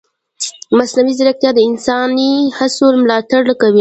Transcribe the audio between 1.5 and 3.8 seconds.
د انساني هڅو ملاتړ کوي.